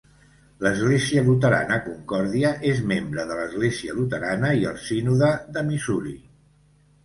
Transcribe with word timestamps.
L'església 0.67 1.21
luterana 1.27 1.77
Concordia 1.89 2.51
és 2.71 2.81
membre 2.93 3.27
de 3.33 3.39
l'església 3.43 4.01
luterana 4.01 4.53
i 4.65 4.69
el 4.73 4.83
sínode 4.89 5.33
de 5.59 5.67
Missouri. 5.73 6.19